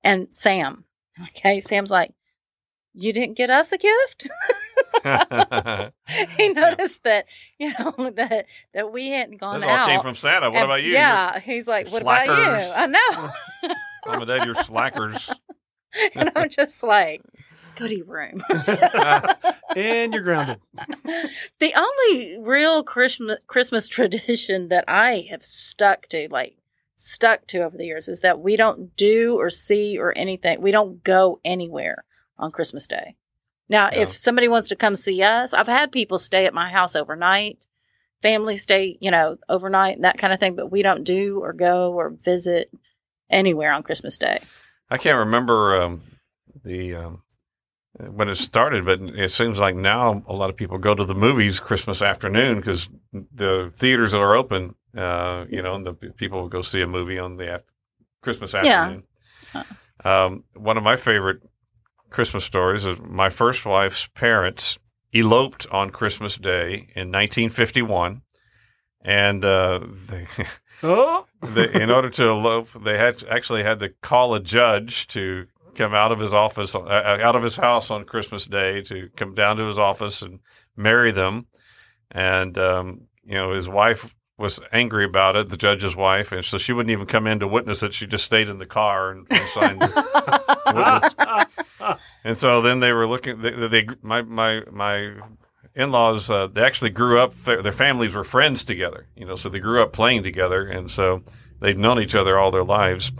and 0.02 0.28
Sam, 0.30 0.84
okay, 1.22 1.60
Sam's 1.60 1.90
like, 1.90 2.12
"You 2.94 3.12
didn't 3.12 3.36
get 3.36 3.50
us 3.50 3.72
a 3.72 3.78
gift." 3.78 4.26
he 6.38 6.48
noticed 6.48 7.02
that 7.04 7.26
you 7.58 7.74
know 7.78 8.10
that 8.16 8.46
that 8.72 8.90
we 8.90 9.08
hadn't 9.10 9.36
gone 9.36 9.60
this 9.60 9.68
all 9.68 9.76
out. 9.76 9.88
came 9.88 10.00
from 10.00 10.14
Santa. 10.14 10.48
What 10.50 10.56
And- 10.62 10.64
about 10.64 10.82
you? 10.82 10.92
Yeah, 10.92 11.38
he's 11.40 11.68
like, 11.68 11.88
"What 11.90 12.00
about 12.00 12.24
you?" 12.26 12.32
I 12.32 12.86
know. 12.86 13.30
Mom 14.06 14.22
and 14.22 14.26
Dad, 14.28 14.46
you're 14.46 14.54
slackers. 14.54 15.30
and 16.14 16.30
I'm 16.34 16.48
just 16.48 16.82
like, 16.82 17.20
goody 17.74 18.02
room. 18.02 18.42
and 19.76 20.12
you're 20.12 20.22
grounded. 20.22 20.60
the 21.58 21.72
only 21.74 22.38
real 22.38 22.82
Christmas 22.82 23.38
Christmas 23.46 23.88
tradition 23.88 24.68
that 24.68 24.84
I 24.88 25.26
have 25.30 25.42
stuck 25.44 26.06
to, 26.08 26.28
like 26.30 26.56
stuck 26.96 27.46
to 27.48 27.60
over 27.62 27.76
the 27.76 27.86
years, 27.86 28.08
is 28.08 28.20
that 28.20 28.40
we 28.40 28.56
don't 28.56 28.96
do 28.96 29.36
or 29.38 29.50
see 29.50 29.98
or 29.98 30.16
anything. 30.16 30.60
We 30.60 30.70
don't 30.70 31.02
go 31.04 31.40
anywhere 31.44 32.04
on 32.38 32.50
Christmas 32.52 32.86
Day. 32.86 33.16
Now, 33.68 33.88
Yeah. 33.92 34.00
if 34.00 34.12
somebody 34.14 34.48
wants 34.48 34.68
to 34.68 34.76
come 34.76 34.94
see 34.94 35.22
us, 35.22 35.52
I've 35.54 35.66
had 35.68 35.90
people 35.92 36.18
stay 36.18 36.46
at 36.46 36.54
my 36.54 36.68
house 36.70 36.94
overnight, 36.94 37.66
family 38.22 38.56
stay, 38.56 38.98
you 39.00 39.10
know, 39.10 39.38
overnight 39.48 39.96
and 39.96 40.04
that 40.04 40.18
kind 40.18 40.32
of 40.32 40.40
thing. 40.40 40.54
But 40.54 40.70
we 40.70 40.82
don't 40.82 41.04
do 41.04 41.40
or 41.42 41.52
go 41.52 41.92
or 41.92 42.10
visit 42.10 42.70
anywhere 43.30 43.72
on 43.72 43.82
Christmas 43.82 44.18
Day. 44.18 44.40
I 44.90 44.98
can't 44.98 45.18
remember 45.18 45.80
um, 45.82 46.00
the 46.64 46.94
um, 46.94 47.22
when 47.98 48.28
it 48.28 48.36
started, 48.36 48.84
but 48.84 49.00
it 49.00 49.30
seems 49.30 49.58
like 49.60 49.76
now 49.76 50.22
a 50.26 50.32
lot 50.32 50.50
of 50.50 50.56
people 50.56 50.78
go 50.78 50.94
to 50.94 51.04
the 51.04 51.14
movies 51.14 51.60
Christmas 51.60 52.02
afternoon 52.02 52.56
because 52.56 52.88
the 53.12 53.70
theaters 53.74 54.14
are 54.14 54.34
open. 54.34 54.74
Uh, 54.96 55.44
you 55.50 55.60
know, 55.62 55.74
and 55.74 55.84
the 55.86 55.92
people 55.92 56.40
will 56.42 56.48
go 56.48 56.62
see 56.62 56.80
a 56.80 56.86
movie 56.86 57.18
on 57.18 57.36
the 57.36 57.56
af- 57.56 57.62
Christmas 58.22 58.52
Yeah. 58.52 58.60
afternoon. 58.82 59.02
Um, 60.04 60.44
one 60.54 60.76
of 60.76 60.82
my 60.84 60.96
favorite 60.96 61.40
Christmas 62.10 62.44
stories 62.44 62.84
is 62.86 62.98
my 63.00 63.28
first 63.30 63.64
wife's 63.64 64.06
parents 64.08 64.78
eloped 65.12 65.66
on 65.70 65.90
Christmas 65.90 66.36
Day 66.36 66.88
in 66.94 67.10
1951, 67.10 68.22
and 69.04 69.44
uh, 69.44 69.80
they. 70.08 70.26
Oh, 70.82 71.24
they, 71.40 71.72
in 71.72 71.88
order 71.88 72.10
to 72.10 72.24
elope, 72.26 72.68
they 72.84 72.98
had 72.98 73.22
actually 73.30 73.62
had 73.62 73.78
to 73.80 73.90
call 74.02 74.34
a 74.34 74.40
judge 74.40 75.06
to 75.08 75.46
come 75.74 75.94
out 75.94 76.12
of 76.12 76.18
his 76.18 76.32
office, 76.32 76.74
uh, 76.74 76.78
out 77.22 77.36
of 77.36 77.42
his 77.42 77.56
house 77.56 77.90
on 77.90 78.04
Christmas 78.04 78.46
Day 78.46 78.82
to 78.82 79.10
come 79.16 79.34
down 79.34 79.56
to 79.56 79.64
his 79.64 79.78
office 79.78 80.22
and 80.22 80.40
marry 80.76 81.12
them. 81.12 81.46
And 82.10 82.56
um, 82.58 83.02
you 83.24 83.34
know, 83.34 83.52
his 83.52 83.68
wife 83.68 84.14
was 84.36 84.60
angry 84.72 85.04
about 85.04 85.36
it, 85.36 85.48
the 85.48 85.56
judge's 85.56 85.94
wife, 85.94 86.32
and 86.32 86.44
so 86.44 86.58
she 86.58 86.72
wouldn't 86.72 86.90
even 86.90 87.06
come 87.06 87.26
in 87.26 87.40
to 87.40 87.48
witness 87.48 87.82
it. 87.82 87.94
She 87.94 88.06
just 88.06 88.24
stayed 88.24 88.48
in 88.48 88.58
the 88.58 88.66
car 88.66 89.10
and, 89.10 89.26
and 89.30 89.48
signed. 89.50 89.80
witness. 90.66 91.14
And 92.24 92.36
so 92.36 92.62
then 92.62 92.80
they 92.80 92.92
were 92.92 93.06
looking. 93.06 93.40
They, 93.40 93.68
they 93.68 93.86
my 94.02 94.22
my 94.22 94.62
my 94.70 95.14
in-laws 95.74 96.30
uh, 96.30 96.46
they 96.46 96.62
actually 96.62 96.90
grew 96.90 97.20
up. 97.20 97.34
Their, 97.44 97.62
their 97.62 97.72
families 97.72 98.14
were 98.14 98.24
friends 98.24 98.64
together. 98.64 99.06
You 99.16 99.26
know, 99.26 99.36
so 99.36 99.48
they 99.48 99.58
grew 99.58 99.82
up 99.82 99.92
playing 99.92 100.22
together, 100.22 100.66
and 100.66 100.90
so 100.90 101.22
they've 101.60 101.78
known 101.78 102.00
each 102.00 102.14
other 102.14 102.38
all 102.38 102.50
their 102.50 102.64
lives. 102.64 103.12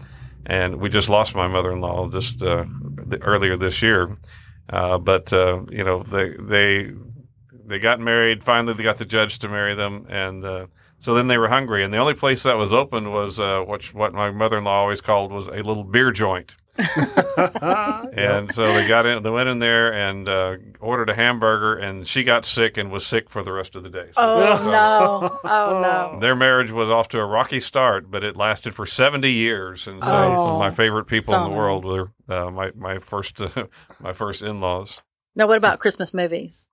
And 0.45 0.75
we 0.79 0.89
just 0.89 1.09
lost 1.09 1.35
my 1.35 1.47
mother-in-law 1.47 2.09
just 2.09 2.43
uh, 2.43 2.65
the, 3.07 3.17
earlier 3.21 3.57
this 3.57 3.81
year. 3.81 4.17
Uh, 4.69 4.97
but 4.97 5.31
uh, 5.33 5.61
you 5.69 5.83
know, 5.83 6.03
they 6.03 6.33
they 6.39 6.91
they 7.65 7.79
got 7.79 7.99
married. 7.99 8.43
Finally, 8.43 8.73
they 8.73 8.83
got 8.83 8.97
the 8.97 9.05
judge 9.05 9.39
to 9.39 9.47
marry 9.47 9.75
them, 9.75 10.05
and 10.09 10.45
uh, 10.45 10.67
so 10.99 11.13
then 11.13 11.27
they 11.27 11.37
were 11.37 11.47
hungry. 11.47 11.83
And 11.83 11.93
the 11.93 11.97
only 11.97 12.13
place 12.13 12.43
that 12.43 12.57
was 12.57 12.73
open 12.73 13.11
was 13.11 13.39
uh, 13.39 13.61
what 13.61 13.93
what 13.93 14.13
my 14.13 14.31
mother-in-law 14.31 14.81
always 14.81 15.01
called 15.01 15.31
was 15.31 15.47
a 15.47 15.61
little 15.63 15.83
beer 15.83 16.11
joint. 16.11 16.55
And 18.17 18.51
so 18.53 18.73
they 18.73 18.87
got 18.87 19.05
in, 19.05 19.23
they 19.23 19.29
went 19.29 19.49
in 19.49 19.59
there 19.59 19.91
and 19.93 20.27
uh, 20.27 20.55
ordered 20.79 21.09
a 21.09 21.15
hamburger, 21.15 21.75
and 21.75 22.07
she 22.07 22.23
got 22.23 22.45
sick 22.45 22.77
and 22.77 22.91
was 22.91 23.05
sick 23.05 23.29
for 23.29 23.43
the 23.43 23.51
rest 23.51 23.75
of 23.75 23.83
the 23.83 23.89
day. 23.89 24.07
So, 24.13 24.21
Oh 24.21 24.57
so 24.57 24.63
no! 24.71 25.39
Oh 25.43 25.81
no! 25.81 26.17
Their 26.21 26.35
marriage 26.35 26.71
was 26.71 26.89
off 26.89 27.09
to 27.09 27.19
a 27.19 27.25
rocky 27.25 27.59
start, 27.59 28.09
but 28.09 28.23
it 28.23 28.35
lasted 28.37 28.73
for 28.75 28.85
seventy 28.85 29.31
years, 29.31 29.87
and 29.87 30.03
so 30.03 30.09
Nice. 30.11 30.39
some 30.41 30.53
of 30.53 30.59
my 30.59 30.71
favorite 30.71 31.05
people 31.05 31.33
So 31.33 31.37
in 31.45 31.51
the 31.51 31.57
world 31.57 31.83
nice. 31.85 32.07
were 32.27 32.37
uh, 32.47 32.51
my 32.51 32.71
my 32.75 32.99
first 32.99 33.41
uh, 33.41 33.49
my 33.99 34.13
first 34.13 34.41
in 34.41 34.59
laws. 34.61 35.01
Now, 35.35 35.47
what 35.47 35.57
about 35.57 35.79
Christmas 35.79 36.13
movies? 36.13 36.67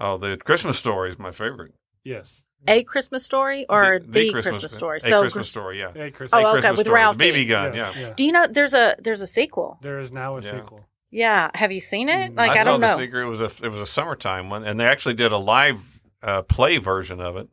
Oh, 0.00 0.18
the 0.18 0.36
Christmas 0.36 0.76
story 0.78 1.10
is 1.10 1.18
my 1.18 1.32
favorite. 1.32 1.72
yes. 2.04 2.42
A 2.66 2.82
Christmas 2.82 3.24
Story 3.24 3.64
or 3.68 3.98
the, 3.98 4.30
Christmas, 4.32 4.72
Story? 4.72 4.98
A 4.98 5.00
So, 5.00 5.20
Christmas 5.22 5.50
story, 5.50 5.78
yeah. 5.78 5.92
Hey, 5.92 6.10
Chris. 6.10 6.30
Oh, 6.32 6.38
A 6.38 6.40
okay, 6.40 6.50
Christmas 6.60 6.76
with 6.78 6.86
Story, 6.86 6.90
the 6.90 6.94
Ralphie. 6.94 7.32
BB 7.32 7.48
gun, 7.48 7.74
Yes, 7.74 7.94
yeah. 7.96 8.12
do 8.16 8.24
you 8.24 8.32
know 8.32 8.46
there's 8.46 8.74
a 8.74 8.96
there's 8.98 9.22
a 9.22 9.26
sequel? 9.26 9.78
There 9.82 9.98
is 10.00 10.10
now 10.12 10.36
a 10.36 10.40
Yeah. 10.42 10.50
sequel. 10.50 10.84
Yeah, 11.10 11.50
have 11.54 11.72
you 11.72 11.80
seen 11.80 12.08
it? 12.08 12.32
Mm, 12.34 12.36
Like 12.36 12.50
I, 12.50 12.60
I, 12.60 12.64
don't 12.64 12.80
the 12.80 12.88
know. 12.90 12.96
secret. 12.98 13.22
It 13.22 13.28
was 13.28 13.40
a 13.40 13.50
it 13.62 13.68
was 13.68 13.80
a 13.80 13.86
summertime 13.86 14.50
one, 14.50 14.64
and 14.64 14.78
they 14.78 14.84
actually 14.86 15.14
did 15.14 15.32
a 15.32 15.38
live 15.38 16.00
uh, 16.22 16.42
play 16.42 16.76
version 16.78 17.20
of 17.20 17.36
it. 17.36 17.48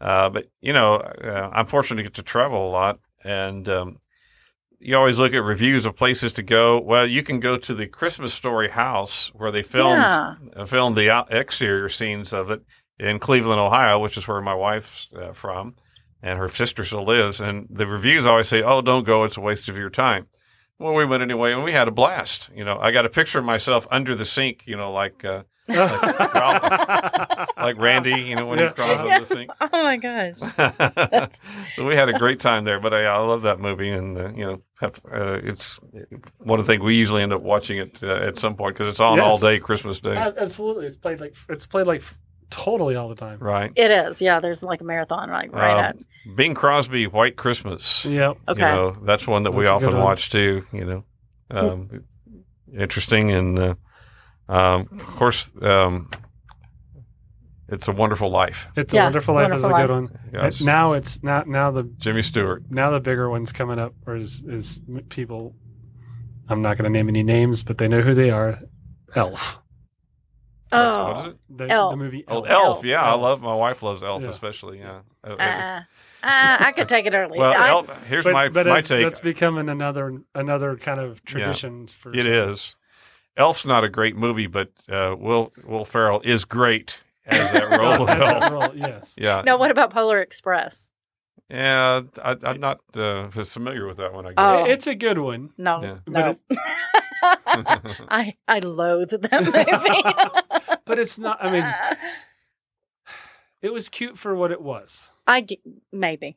Uh, 0.00 0.30
but 0.30 0.48
you 0.60 0.72
know, 0.72 0.94
uh, 0.96 1.50
I'm 1.52 1.66
fortunate 1.66 1.96
to 1.98 2.02
get 2.04 2.14
to 2.14 2.22
travel 2.22 2.66
a 2.68 2.70
lot, 2.70 3.00
and 3.22 3.68
um, 3.68 3.98
you 4.78 4.96
always 4.96 5.18
look 5.18 5.34
at 5.34 5.42
reviews 5.42 5.84
of 5.84 5.94
places 5.94 6.32
to 6.34 6.42
go. 6.42 6.80
Well, 6.80 7.06
you 7.06 7.22
can 7.22 7.38
go 7.40 7.58
to 7.58 7.74
the 7.74 7.86
Christmas 7.86 8.32
Story 8.32 8.70
house 8.70 9.30
where 9.34 9.50
they 9.50 9.62
filmed 9.62 9.98
Yeah. 10.00 10.34
uh, 10.56 10.64
filmed 10.64 10.96
the 10.96 11.26
exterior 11.30 11.90
scenes 11.90 12.32
of 12.32 12.50
it 12.50 12.62
in 13.00 13.18
Cleveland, 13.18 13.60
Ohio, 13.60 13.98
which 13.98 14.16
is 14.16 14.28
where 14.28 14.40
my 14.40 14.54
wife's 14.54 15.08
uh, 15.16 15.32
from, 15.32 15.74
and 16.22 16.38
her 16.38 16.48
sister 16.48 16.84
still 16.84 17.04
lives. 17.04 17.40
And 17.40 17.66
the 17.70 17.86
reviews 17.86 18.26
always 18.26 18.48
say, 18.48 18.62
"Oh, 18.62 18.80
don't 18.82 19.04
go; 19.04 19.24
it's 19.24 19.36
a 19.36 19.40
waste 19.40 19.68
of 19.68 19.76
your 19.76 19.90
time." 19.90 20.26
Well, 20.78 20.94
we 20.94 21.04
went 21.04 21.22
anyway, 21.22 21.52
and 21.52 21.62
we 21.64 21.72
had 21.72 21.88
a 21.88 21.90
blast. 21.90 22.50
You 22.54 22.64
know, 22.64 22.78
I 22.78 22.90
got 22.90 23.04
a 23.04 23.10
picture 23.10 23.38
of 23.38 23.44
myself 23.44 23.86
under 23.90 24.14
the 24.14 24.24
sink. 24.24 24.64
You 24.66 24.76
know, 24.76 24.92
like 24.92 25.24
uh, 25.24 25.42
like 27.56 27.78
Randy, 27.78 28.20
you 28.22 28.36
know, 28.36 28.46
when 28.46 28.58
Yeah. 28.58 28.68
he 28.68 28.74
crawls 28.74 29.00
Yeah. 29.06 29.16
up 29.16 29.20
the 29.28 29.34
sink. 29.34 29.50
Oh 29.72 29.82
my 29.82 29.96
gosh. 29.96 30.36
so 31.76 31.84
we 31.86 31.94
had 31.96 32.08
a 32.08 32.14
great 32.18 32.40
time 32.40 32.64
there, 32.64 32.80
but 32.80 32.92
I, 32.94 33.04
I 33.04 33.18
love 33.18 33.42
that 33.42 33.60
movie, 33.60 33.90
and 33.90 34.16
uh, 34.18 34.28
you 34.30 34.44
know, 34.44 34.62
have, 34.80 35.00
uh, 35.10 35.40
it's 35.42 35.78
one 36.38 36.58
of 36.60 36.66
the 36.66 36.72
things 36.72 36.82
we 36.82 36.94
usually 36.96 37.22
end 37.22 37.32
up 37.32 37.42
watching 37.42 37.78
it 37.78 38.02
uh, 38.02 38.06
at 38.14 38.38
some 38.38 38.56
point 38.56 38.74
because 38.76 38.90
it's 38.90 39.00
on 39.00 39.18
Yes. 39.18 39.24
all 39.26 39.38
day 39.38 39.58
Christmas 39.58 40.00
Day, 40.00 40.16
A- 40.16 40.34
Absolutely, 40.38 40.86
it's 40.86 40.96
played 40.96 41.20
like 41.20 41.34
it's 41.48 41.66
played 41.66 41.86
like 41.86 42.02
totally 42.50 42.96
all 42.96 43.08
the 43.08 43.14
time. 43.14 43.38
right? 43.38 43.72
It 43.76 43.90
is. 43.90 44.20
Yeah, 44.20 44.40
there's 44.40 44.62
like 44.62 44.80
a 44.80 44.84
marathon 44.84 45.30
like 45.30 45.52
right 45.52 45.72
Um, 45.72 45.84
at. 45.84 45.96
Bing 46.36 46.54
Crosby, 46.54 47.06
White 47.06 47.36
Christmas. 47.36 48.04
Yep. 48.04 48.36
Okay. 48.48 48.60
You 48.60 48.66
know, 48.76 48.96
that's 49.04 49.26
one 49.26 49.44
that 49.44 49.52
we 49.54 49.64
That's 49.64 49.76
a 49.76 49.86
good 49.86 49.88
often 49.94 50.00
watch 50.02 50.30
too. 50.30 50.64
You 50.72 50.84
know, 50.84 51.04
um, 51.50 52.04
interesting 52.76 53.30
and 53.30 53.58
uh, 53.58 53.74
um, 54.48 54.88
of 54.92 55.06
course, 55.06 55.50
um, 55.62 56.10
it's 57.68 57.86
a 57.88 57.92
Wonderful 57.92 58.30
Life. 58.30 58.66
It's 58.76 58.92
a 58.92 58.96
wonderful 58.98 59.34
It's 59.34 59.38
a 59.38 59.42
life 59.48 59.52
is 59.58 59.64
a 59.64 59.68
Wonderful 59.68 59.86
good 60.08 60.12
one. 60.12 60.30
Yes. 60.32 60.58
And 60.58 60.66
now 60.66 60.92
it's 60.94 61.22
not 61.22 61.46
now 61.46 61.70
the 61.70 61.84
Jimmy 61.98 62.22
Stewart. 62.22 62.64
now 62.68 62.90
the 62.90 63.00
bigger 63.00 63.30
ones 63.30 63.52
coming 63.52 63.78
up 63.78 63.94
or 64.06 64.16
is 64.16 64.42
is 64.42 64.80
people. 65.08 65.54
I'm 66.48 66.62
not 66.62 66.76
going 66.76 66.84
to 66.84 66.90
name 66.90 67.08
any 67.08 67.22
names, 67.22 67.62
but 67.62 67.78
they 67.78 67.86
know 67.86 68.00
who 68.00 68.12
they 68.12 68.28
are. 68.30 68.58
Elf. 69.14 69.59
Oh. 70.72 71.04
What 71.12 71.18
is 71.18 71.24
it? 71.26 71.36
The, 71.50 71.68
Elf. 71.68 71.92
the 71.92 71.96
movie 71.96 72.24
Oh, 72.28 72.36
Elf. 72.42 72.48
Elf. 72.48 72.64
Elf. 72.76 72.84
Yeah, 72.84 73.02
I 73.02 73.14
love. 73.14 73.42
My 73.42 73.54
wife 73.54 73.82
loves 73.82 74.02
Elf, 74.02 74.22
Yeah. 74.22 74.28
especially. 74.28 74.78
Yeah. 74.78 75.00
Uh, 75.24 75.30
Uh, 75.38 75.80
uh, 76.22 76.56
I 76.60 76.72
could 76.74 76.88
take 76.88 77.06
it 77.06 77.14
early. 77.14 77.38
well, 77.38 77.52
I- 77.52 77.68
Elf, 77.70 78.04
here's 78.04 78.24
But, 78.24 78.32
my 78.34 78.48
but 78.48 78.66
my 78.66 78.78
it's, 78.78 78.88
take. 78.88 79.02
that's 79.04 79.20
becoming 79.20 79.68
another 79.68 80.20
another 80.34 80.76
kind 80.76 81.00
of 81.00 81.24
tradition 81.24 81.86
for 81.86 82.12
It 82.14 82.26
is. 82.26 82.76
Elf's 83.36 83.64
not 83.64 83.84
a 83.84 83.88
great 83.88 84.16
movie, 84.16 84.46
but 84.46 84.70
uh, 84.88 85.14
Will 85.18 85.52
Will 85.64 85.84
Ferrell 85.84 86.20
is 86.24 86.44
great 86.44 87.00
as 87.26 87.50
that 87.52 87.70
role 87.78 88.02
of 88.02 88.08
As 88.10 88.18
that 88.18 88.42
Elf. 88.42 88.52
role, 88.52 88.76
yes. 88.76 89.14
Yeah, 89.16 89.42
no, 89.46 89.56
what 89.56 89.70
about 89.70 89.90
Polar 89.92 90.20
Express? 90.20 90.88
Yeah. 91.50 92.02
I, 92.22 92.36
I'm 92.44 92.60
not 92.60 92.80
uh, 92.96 93.28
familiar 93.28 93.86
with 93.86 93.96
that 93.98 94.12
one. 94.12 94.26
I 94.26 94.28
guess. 94.30 94.36
Oh. 94.38 94.64
It's 94.64 94.86
a 94.86 94.94
good 94.94 95.18
one. 95.18 95.50
No, 95.58 95.82
Yeah. 95.82 95.98
no. 96.06 96.36
I 98.08 98.34
I 98.48 98.60
loathe 98.60 99.10
that 99.10 99.44
movie. 99.44 100.76
But 100.86 100.98
it's 100.98 101.18
not 101.18 101.38
I 101.44 101.50
mean 101.52 101.64
it 103.62 103.72
was 103.72 103.88
cute 103.88 104.18
for 104.18 104.34
what 104.34 104.50
it 104.50 104.60
was. 104.62 105.10
I 105.26 105.42
ge- 105.42 105.58
maybe 105.92 106.36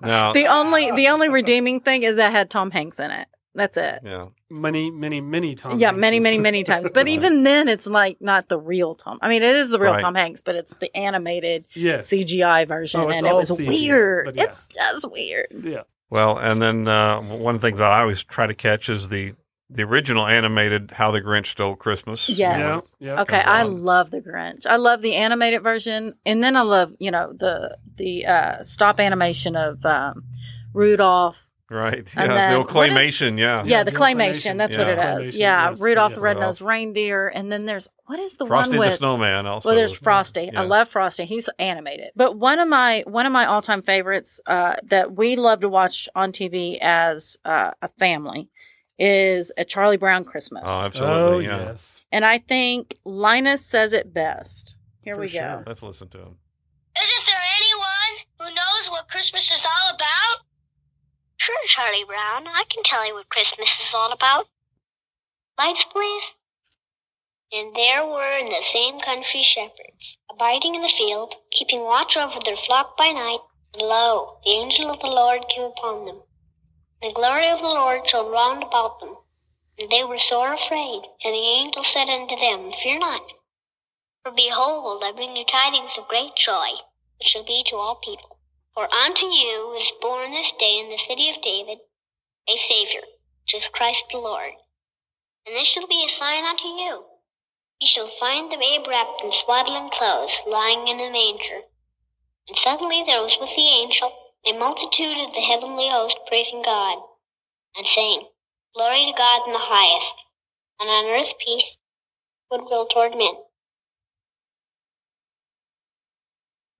Now, 0.00 0.32
the 0.32 0.46
only 0.48 0.90
the 0.92 1.08
only 1.08 1.28
redeeming 1.28 1.80
thing 1.80 2.02
is 2.02 2.16
that 2.16 2.28
it 2.30 2.32
had 2.32 2.50
Tom 2.50 2.70
Hanks 2.70 2.98
in 2.98 3.10
it. 3.10 3.28
That's 3.54 3.76
it. 3.76 4.00
yeah, 4.04 4.26
many, 4.48 4.90
many, 4.90 5.20
many 5.20 5.54
times. 5.56 5.80
yeah, 5.80 5.90
many, 5.90 6.20
many, 6.20 6.38
many 6.40 6.62
times. 6.70 6.90
But 6.90 7.06
Right. 7.06 7.14
even 7.14 7.42
then, 7.42 7.68
it's 7.68 7.86
like 7.88 8.18
not 8.20 8.48
the 8.48 8.58
real 8.58 8.94
Tom. 8.94 9.18
I 9.22 9.28
mean, 9.28 9.42
it 9.42 9.56
is 9.56 9.70
the 9.70 9.78
real 9.80 9.92
Right. 9.92 10.00
Tom 10.00 10.14
Hanks, 10.14 10.40
but 10.40 10.54
it's 10.54 10.76
the 10.76 10.94
animated 10.96 11.64
Yes. 11.74 12.06
CGI 12.08 12.64
version, 12.66 13.00
Oh, 13.00 13.08
it's 13.08 13.22
and 13.22 13.30
it 13.30 13.34
was 13.34 13.50
CGI, 13.50 13.66
weird. 13.68 14.36
yeah. 14.36 14.44
It's 14.44 14.68
just 14.68 15.10
weird. 15.10 15.48
Yeah. 15.64 15.82
Well, 16.10 16.38
and 16.38 16.62
then 16.62 16.86
uh, 16.88 17.20
one 17.20 17.54
of 17.56 17.60
the 17.60 17.66
things 17.66 17.78
that 17.80 17.90
I 17.90 18.00
always 18.00 18.22
try 18.22 18.46
to 18.46 18.54
catch 18.54 18.88
is 18.88 19.08
the 19.08 19.34
the 19.72 19.84
original 19.84 20.26
animated 20.26 20.90
How 20.90 21.12
the 21.12 21.20
Grinch 21.20 21.46
Stole 21.46 21.76
Christmas. 21.76 22.28
Yes. 22.28 22.96
Yeah. 22.98 23.14
yeah. 23.14 23.22
Okay, 23.22 23.38
I 23.38 23.62
love 23.62 24.10
the 24.10 24.20
Grinch. 24.20 24.66
I 24.66 24.74
love 24.74 25.00
the 25.00 25.14
animated 25.14 25.62
version, 25.62 26.14
and 26.26 26.42
then 26.42 26.56
I 26.56 26.62
love 26.62 26.92
you 26.98 27.12
know 27.12 27.32
the 27.36 27.76
the 27.96 28.26
uh, 28.26 28.62
stop 28.64 28.98
animation 28.98 29.54
of 29.56 29.84
um, 29.86 30.24
Rudolph. 30.72 31.49
Right. 31.70 31.98
And 32.16 32.32
Yeah. 32.32 32.34
then 32.34 32.52
the 32.52 32.58
what 32.74 32.88
is- 32.90 32.92
claymation. 32.94 33.38
Yeah. 33.38 33.62
Yeah, 33.64 33.84
the 33.84 33.92
the 33.92 33.96
claymation. 33.96 34.54
claymation. 34.54 34.58
That's 34.58 34.74
Yeah. 34.74 34.80
what 34.80 34.88
it 34.88 35.20
is. 35.24 35.34
Yeah, 35.36 35.70
yes, 35.70 35.80
Rudolph 35.80 36.10
yes. 36.10 36.16
the 36.16 36.20
Red-Nosed 36.22 36.60
Reindeer, 36.62 37.28
and 37.28 37.52
then 37.52 37.64
there's 37.66 37.86
what 38.06 38.18
is 38.18 38.36
the 38.36 38.46
Frosty 38.46 38.70
one 38.70 38.76
the 38.76 38.78
with? 38.80 38.94
Snowman. 38.94 39.46
Also. 39.46 39.68
well, 39.68 39.76
there's 39.76 39.92
Frosty. 39.92 40.50
Yeah. 40.52 40.62
I 40.62 40.64
love 40.64 40.88
Frosty. 40.88 41.26
He's 41.26 41.48
animated. 41.60 42.10
But 42.16 42.36
one 42.36 42.58
of 42.58 42.66
my 42.66 43.04
one 43.06 43.24
of 43.24 43.30
my 43.32 43.46
all 43.46 43.62
time 43.62 43.82
favorites 43.82 44.40
uh, 44.46 44.76
that 44.82 45.14
we 45.14 45.36
love 45.36 45.60
to 45.60 45.68
watch 45.68 46.08
on 46.16 46.32
TV 46.32 46.76
as 46.82 47.38
uh, 47.44 47.70
a 47.80 47.88
family 48.00 48.48
is 48.98 49.52
a 49.56 49.64
Charlie 49.64 49.96
Brown 49.96 50.24
Christmas. 50.24 50.64
Oh, 50.66 50.90
Oh, 51.06 51.38
yeah. 51.38 51.56
yes. 51.58 52.02
and 52.10 52.24
I 52.24 52.38
think 52.38 52.96
Linus 53.04 53.64
says 53.64 53.92
it 53.92 54.12
best. 54.12 54.76
Here 55.02 55.14
For 55.14 55.20
we 55.22 55.26
go. 55.28 55.38
sure. 55.38 55.64
Let's 55.66 55.82
listen 55.82 56.08
to 56.08 56.18
him. 56.18 56.36
Isn't 57.00 57.26
there 57.26 57.40
anyone 57.56 58.26
who 58.40 58.44
knows 58.54 58.90
what 58.90 59.08
Christmas 59.08 59.50
is 59.50 59.64
all 59.64 59.94
about? 59.94 60.44
Sure, 61.40 61.66
Charlie 61.68 62.04
Brown. 62.04 62.46
I 62.48 62.64
can 62.68 62.82
tell 62.82 63.06
you 63.06 63.14
what 63.14 63.30
Christmas 63.30 63.70
is 63.80 63.94
all 63.94 64.12
about. 64.12 64.46
Lights, 65.56 65.84
please. 65.90 66.22
And 67.50 67.74
there 67.74 68.04
were 68.04 68.36
in 68.36 68.50
the 68.50 68.60
same 68.60 69.00
country 69.00 69.40
shepherds, 69.42 70.18
abiding 70.30 70.74
in 70.74 70.82
the 70.82 70.88
field, 70.88 71.36
keeping 71.50 71.80
watch 71.80 72.14
over 72.14 72.38
their 72.44 72.56
flock 72.56 72.94
by 72.94 73.12
night. 73.12 73.40
And 73.72 73.80
lo, 73.80 74.40
the 74.44 74.50
angel 74.50 74.90
of 74.90 75.00
the 75.00 75.06
Lord 75.06 75.48
came 75.48 75.62
upon 75.62 76.04
them. 76.04 76.20
The 77.00 77.12
glory 77.12 77.48
of 77.48 77.60
the 77.60 77.68
Lord 77.68 78.06
shone 78.06 78.30
round 78.30 78.62
about 78.62 79.00
them. 79.00 79.16
And 79.78 79.88
they 79.88 80.04
were 80.04 80.18
sore 80.18 80.52
afraid. 80.52 81.04
And 81.24 81.34
the 81.34 81.38
angel 81.38 81.84
said 81.84 82.10
unto 82.10 82.36
them, 82.36 82.70
Fear 82.70 82.98
not. 82.98 83.22
For 84.22 84.30
behold, 84.30 85.02
I 85.06 85.12
bring 85.12 85.34
you 85.34 85.46
tidings 85.46 85.96
of 85.96 86.06
great 86.06 86.36
joy, 86.36 86.68
which 87.18 87.28
shall 87.28 87.44
be 87.44 87.64
to 87.68 87.76
all 87.76 87.94
people. 87.94 88.29
For 88.74 88.92
unto 88.94 89.26
you 89.26 89.74
is 89.76 89.92
born 90.00 90.30
this 90.30 90.52
day 90.52 90.78
in 90.78 90.88
the 90.88 90.98
city 90.98 91.28
of 91.28 91.40
David 91.40 91.78
a 92.48 92.56
Savior, 92.56 93.02
which 93.42 93.54
is 93.54 93.68
Christ 93.68 94.06
the 94.10 94.18
Lord. 94.18 94.52
And 95.46 95.56
this 95.56 95.66
shall 95.68 95.86
be 95.86 96.04
a 96.04 96.08
sign 96.08 96.44
unto 96.44 96.66
you. 96.66 97.04
You 97.80 97.86
shall 97.86 98.06
find 98.06 98.50
the 98.50 98.58
babe 98.58 98.86
wrapped 98.86 99.22
in 99.22 99.32
swaddling 99.32 99.90
clothes, 99.90 100.40
lying 100.46 100.86
in 100.88 101.00
a 101.00 101.10
manger. 101.10 101.62
And 102.46 102.56
suddenly 102.56 103.02
there 103.04 103.22
was 103.22 103.36
with 103.40 103.54
the 103.56 103.68
angel 103.68 104.12
a 104.46 104.52
multitude 104.52 105.18
of 105.18 105.34
the 105.34 105.40
heavenly 105.40 105.88
host 105.88 106.18
praising 106.26 106.62
God, 106.62 106.98
and 107.76 107.86
saying, 107.86 108.26
Glory 108.74 109.06
to 109.06 109.12
God 109.16 109.46
in 109.46 109.52
the 109.52 109.58
highest, 109.58 110.16
and 110.78 110.88
on 110.88 111.06
earth 111.06 111.34
peace, 111.38 111.76
goodwill 112.50 112.86
toward 112.86 113.16
men. 113.16 113.34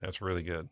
That's 0.01 0.21
really 0.21 0.43
good. 0.43 0.71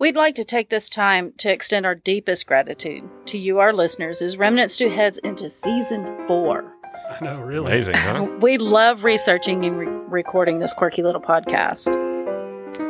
We'd 0.00 0.16
like 0.16 0.34
to 0.36 0.44
take 0.44 0.70
this 0.70 0.88
time 0.88 1.34
to 1.36 1.52
extend 1.52 1.84
our 1.84 1.94
deepest 1.94 2.46
gratitude 2.46 3.06
to 3.26 3.36
you, 3.36 3.58
our 3.58 3.70
listeners, 3.70 4.22
as 4.22 4.38
Remnant 4.38 4.70
Stew 4.70 4.88
heads 4.88 5.18
into 5.18 5.50
season 5.50 6.26
four. 6.26 6.72
I 7.10 7.22
know, 7.22 7.38
really. 7.42 7.66
Amazing, 7.66 7.96
huh? 7.96 8.26
We 8.40 8.56
love 8.56 9.04
researching 9.04 9.66
and 9.66 9.78
re- 9.78 9.86
recording 10.08 10.58
this 10.58 10.72
quirky 10.72 11.02
little 11.02 11.20
podcast. 11.20 11.90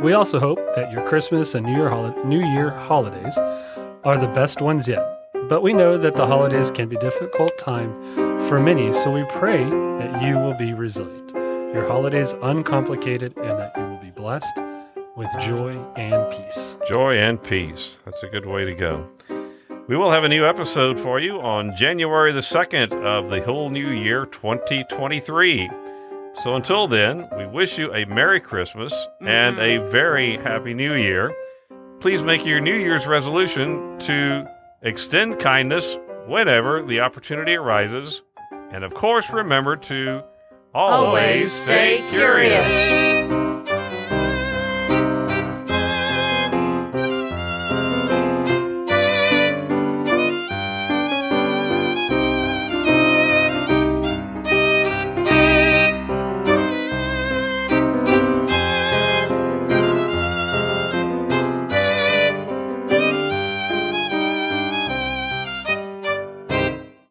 We 0.01 0.13
also 0.13 0.39
hope 0.39 0.61
that 0.77 0.93
your 0.93 1.05
Christmas 1.05 1.57
and 1.57 1.67
New 1.67 1.73
Year, 1.73 1.89
holi- 1.89 2.15
New 2.25 2.47
Year 2.47 2.71
holidays 2.71 3.37
are 4.05 4.17
the 4.17 4.29
best 4.29 4.61
ones 4.61 4.87
yet. 4.87 5.05
But 5.49 5.63
we 5.63 5.73
know 5.73 5.99
that 5.99 6.15
the 6.15 6.29
holidays 6.29 6.71
can 6.71 6.89
be 6.89 6.95
a 6.95 7.01
difficult 7.01 7.59
time 7.59 7.93
for 8.43 8.61
many, 8.61 8.93
so 8.93 9.11
we 9.11 9.25
pray 9.31 9.65
that 9.65 10.23
you 10.23 10.39
will 10.39 10.55
be 10.55 10.75
resilient, 10.75 11.33
your 11.75 11.89
holidays 11.89 12.37
uncomplicated, 12.41 13.37
and 13.37 13.59
that 13.59 13.77
you 13.77 13.83
will 13.83 14.01
be 14.01 14.13
blessed 14.13 14.57
with 15.21 15.39
joy 15.39 15.77
and 15.97 16.33
peace. 16.33 16.79
Joy 16.89 17.19
and 17.19 17.43
peace. 17.43 17.99
That's 18.07 18.23
a 18.23 18.29
good 18.29 18.47
way 18.47 18.65
to 18.65 18.73
go. 18.75 19.07
We 19.87 19.95
will 19.95 20.11
have 20.11 20.25
a 20.25 20.31
new 20.31 20.47
episode 20.47 20.99
for 20.99 21.21
you 21.21 21.43
on 21.43 21.77
January 21.77 22.33
the 22.33 22.41
2nd 22.41 22.95
of 23.05 23.29
the 23.29 23.43
whole 23.43 23.69
new 23.69 23.91
year 23.91 24.25
2023. 24.25 25.69
So 26.43 26.57
until 26.57 26.89
then, 26.89 27.29
we 27.37 27.45
wish 27.45 27.77
you 27.77 27.93
a 27.93 28.07
Merry 28.07 28.41
Christmas 28.41 28.95
and 29.21 29.59
a 29.59 29.77
very 29.91 30.39
Happy 30.39 30.73
New 30.73 30.95
Year. 30.95 31.35
Please 31.99 32.23
make 32.23 32.47
your 32.47 32.61
New 32.61 32.77
Year's 32.77 33.07
resolution 33.07 33.99
to 33.99 34.51
extend 34.81 35.39
kindness 35.39 35.99
whenever 36.29 36.83
the 36.83 37.01
opportunity 37.01 37.57
arises. 37.57 38.23
And 38.73 38.85
of 38.85 38.95
course, 38.95 39.29
remember 39.29 39.77
to 39.77 40.23
always, 40.73 41.05
Always 41.05 41.53
stay 41.53 42.07
curious. 42.09 43.40